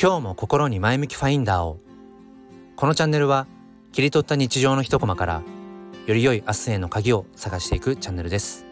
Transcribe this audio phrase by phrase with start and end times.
[0.00, 1.78] 今日も心に前向きファインダーを。
[2.74, 3.46] このチャンネルは
[3.92, 5.42] 切り取った日常の一コマから
[6.08, 8.66] より良い明日への鍵を探していくチャンネルです。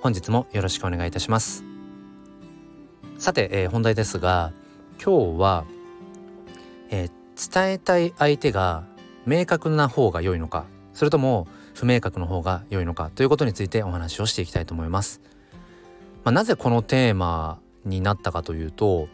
[0.00, 1.64] 本日もよろしくお願いいたします。
[3.18, 4.52] さて、えー、本題ですが
[5.04, 5.64] 今日は、
[6.88, 8.84] えー、伝えたい相手が
[9.26, 15.20] 明確な方が良いのかそれとも不明確の方が良いのかということについてお話をしていきたいと思います。
[16.24, 19.08] まあ、なぜこのテーマになったかというと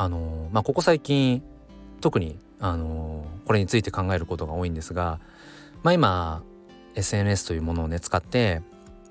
[0.00, 1.42] あのまあ、ここ最近
[2.00, 5.20] 特にあのこれについて考えることが多いんですが、
[5.82, 6.42] まあ、今
[6.94, 8.62] SNS というものをね使って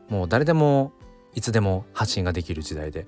[0.10, 0.92] もう誰でも
[1.36, 3.06] いつでも発信ができる時代で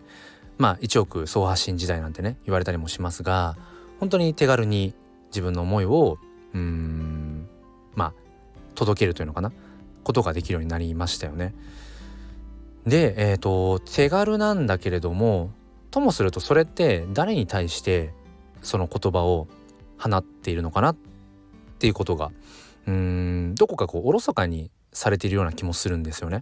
[0.60, 3.58] まあ1億総発信時代なんてね言われたりもしますが
[4.00, 4.94] 本当に手軽に
[5.30, 6.20] 自分の思いを
[6.54, 7.50] うん
[7.96, 8.14] まあ
[8.76, 9.52] 届けるというのかな
[10.04, 11.56] ことができるようになりましたよね。
[12.86, 15.52] で、えーと、手軽なんだけれども
[15.92, 18.14] ともするとそれって誰に対して
[18.62, 19.48] その言葉を
[19.98, 20.96] 放っているのかなっ
[21.80, 22.32] ていうことが
[22.88, 26.42] うんどこかこうおろそかにされているような気もするんですよね。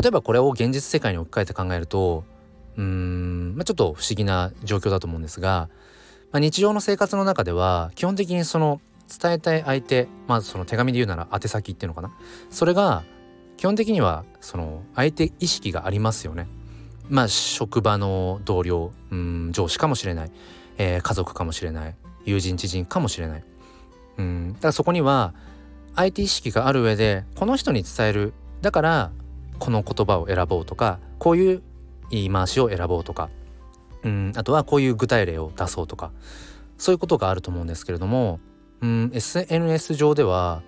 [0.00, 2.24] 例えばこれを現実世界に置き換えて考えると
[2.76, 5.68] うん、まあ、ちょっと不思議な状況だと思うんですが、
[6.30, 8.80] まあ、日常の生活の中では基本的にその
[9.20, 12.10] 伝えたい相手まずその手紙で言うなら宛先っていうのかな
[12.48, 13.04] それが
[13.58, 16.48] 基本的にはその相手意識がありますよね。
[17.08, 20.30] まあ職場の同僚うん上司かもしれない、
[20.78, 21.94] えー、家族かもしれない。
[22.24, 23.44] 友人知人かもしれない。
[24.18, 24.52] うん。
[24.54, 25.34] だからそこには
[25.96, 28.32] 相手意識がある上でこの人に伝える。
[28.60, 29.10] だから
[29.58, 31.62] この言葉を選ぼうとかこういう
[32.10, 33.30] 言い回しを選ぼうとか。
[34.04, 34.32] うん。
[34.36, 36.12] あとはこういう具体例を出そうとか。
[36.78, 38.40] そういうことがあると思うんですけれども
[38.80, 39.10] うん。
[39.14, 40.62] SNS 上では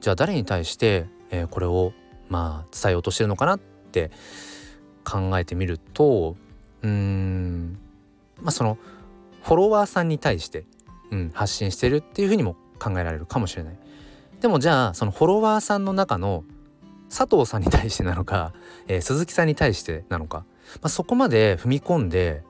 [0.00, 1.92] じゃあ誰に対して、えー、これを
[2.28, 4.10] まあ伝えようとしてるのかなって
[5.06, 6.36] 考えてみると
[6.82, 7.78] うーん
[8.40, 8.76] まあその
[9.42, 10.64] フォロワーさんに対して、
[11.12, 13.78] うん、発信してるっていうふうにも考えられるかもしれない。
[14.40, 16.44] でもじゃあそのフォロワーさんの中の
[17.08, 18.52] 佐藤さんに対してなのか、
[18.88, 20.44] えー、鈴木さんに対してなのか、
[20.82, 22.42] まあ、そこまで踏み込んで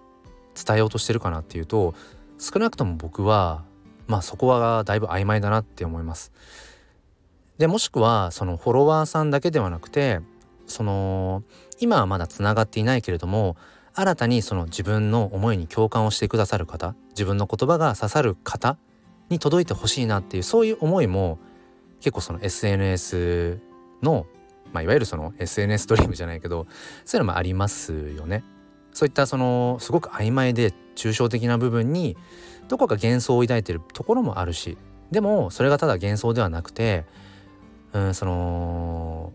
[0.55, 1.95] 伝えようとしてるかなっていうと
[2.39, 3.65] 少なくとも僕は
[4.07, 6.33] まあそこはだいぶ曖昧だなって思います。
[7.59, 10.21] でもしくはそのフォロワーさんだけではなくて
[10.67, 11.43] その
[11.81, 13.57] 今はまだつながっていないけれども
[13.95, 18.77] 新たにその自分の思いに共感をしてくださる方自分の言葉が刺さる方
[19.31, 21.39] に届いてほしいなっていうそういう思いも
[22.01, 23.61] 結構その SNS
[24.03, 24.27] の、
[24.73, 26.67] まあ、いわゆるその SNS ドリームじゃないけど
[27.05, 28.45] そういうのもありますよね。
[28.93, 32.17] そういったそのすごく曖昧で抽象的な部分に
[32.69, 34.79] どこか幻想を抱いてるところもあるし
[35.11, 37.05] でもそれがただ幻想ではなくて
[37.93, 39.35] うんその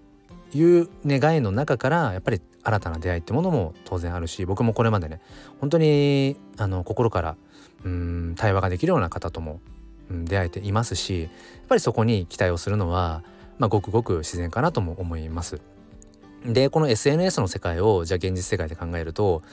[0.54, 5.22] いう願いの中からやっぱり新たな出会いってものも当然あるし僕もこれまでね
[5.60, 7.36] 本当にあの心から
[7.84, 9.60] うん対話ができるような方とも、
[10.10, 11.32] うん、出会えていますしやっ
[11.68, 13.24] ぱりそこに期待をするのは、
[13.58, 15.62] まあ、ごくごく自然かなとも思います。
[16.46, 19.44] でこの SNS の世界をじゃあ現実世界で考えると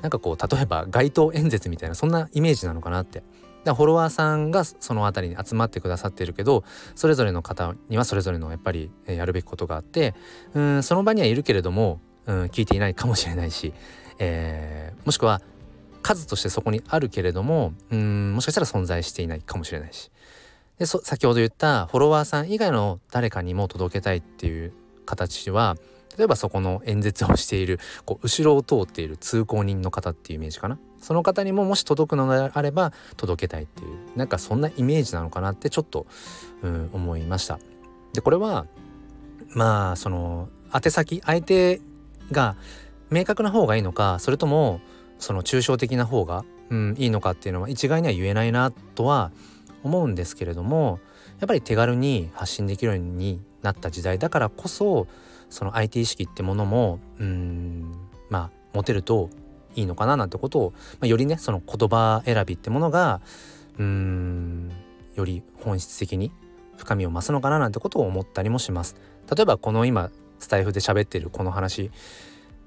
[0.00, 3.22] なんかこう例えば街頭演説みたいなそんなイメージなのかなって。
[3.64, 10.14] フォロワーさんがその辺りに集まってくださっているけどそれぞれの方にはそれぞれのやっぱりやるべきことがあって
[10.54, 13.72] うんその場にはいるけれどもうん聞いていないかもしれないし、
[14.18, 15.40] えー、もしくは
[16.02, 20.10] 数としてそこにあるけれどもうんもしかしたら存在していないかもしれないし。
[20.78, 24.72] で先ほど言ったフォロワーさん以外の誰かにも届けたいっていう
[25.04, 25.76] 形は
[26.18, 30.78] 例えばそこの演説をしているこう後ろを通っている通行人の方っていうイメージかな。
[30.98, 36.06] その方にももし届くのであれば届けたいっていうなんかそんなイメージなのかなってちょっと、
[36.62, 37.58] うん、思いました。
[38.12, 38.66] でこれは
[39.54, 41.80] まあその宛先相手
[42.30, 42.56] が
[43.10, 44.80] 明確な方がいいのかそれとも
[45.18, 49.32] その抽象的な方が、うん、いいのかっていうのは一概には言えないなとは
[49.82, 51.00] 思うんですけれども
[51.40, 55.06] やっぱり手軽に発信できるようになった時代だからこそ
[55.50, 57.92] その IT 意識ってものもうん
[58.30, 59.28] まあ持てると
[59.74, 63.20] いいのかななんてことを、まあ、よりねその言葉選びってものが
[63.78, 64.70] うん
[65.14, 66.32] より本質的に
[66.76, 68.96] 深みを増すのかななんてことを思ったりもします。
[69.34, 71.90] 例えばこの今スタイフで喋ってるこの話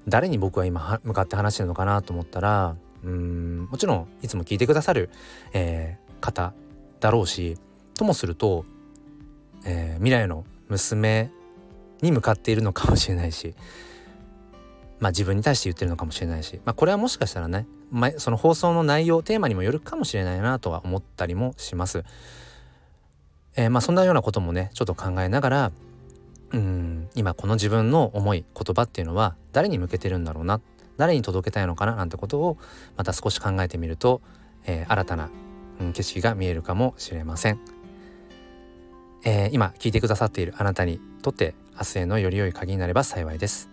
[0.07, 5.09] 誰に僕は今向かって話してるのかなと思ったらうんもちろんいつも聞いてくださる、
[5.53, 6.53] えー、方
[6.99, 7.57] だろうし
[7.95, 8.65] ともすると、
[9.65, 11.31] えー、未来の娘
[12.03, 13.55] に向かっているのかもしれないし
[14.99, 22.05] まあ自分に対して言ってるのかもしれないし、まあ、これはもしかしたらね、ま、その放送の内容テーマにもよるかもしれないなとは思ったりもします。
[23.55, 25.71] えー、まあそんなようなこともねちょっと考えながら
[26.53, 30.61] うん今この自分の思い言葉っていうのは誰に向けてるんだろうな
[30.97, 32.57] 誰に届けたいのかななんてことを
[32.95, 34.21] また少し考えてみると、
[34.65, 35.29] えー、新たな、
[35.81, 37.59] うん、景色が見えるかもしれません、
[39.23, 43.69] えー、今聞いてくださっているあなたにとって明日へのより良い鍵になれば幸いです。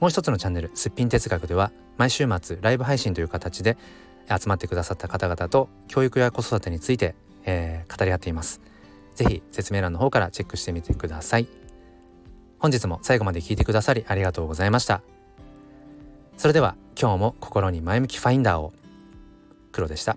[0.00, 3.76] もう一つのチャンネルすっぴん哲学では毎週末ライブ配信という形で
[4.28, 7.14] 集まってくださった方々と教育や子育てについて、
[7.44, 8.60] えー、語り合っています。
[9.14, 11.48] 是非説明欄の方からチェックしてみてください。
[12.58, 15.02] 本日も最後まで聞いてくださりありがとうございました。
[16.36, 18.72] それでは今日も心に前向きファインダーを
[19.72, 20.16] 黒でした。